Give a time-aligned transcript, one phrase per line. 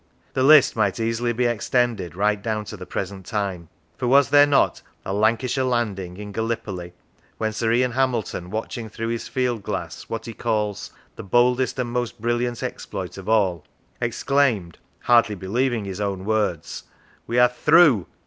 [0.33, 3.69] The list might easily be extended right down to the present time;
[3.99, 6.93] for was there not a" Lancashire landing" in Gallipoli,
[7.37, 11.91] when Sir Ian Hamilton, watching through his field glass what he calls" the boldest and
[11.91, 13.63] most brilliant exploit of all,"
[14.01, 16.85] exclaimed, hardly believing his own words:"
[17.27, 18.07] We are through